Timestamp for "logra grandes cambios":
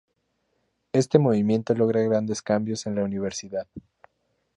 1.75-2.87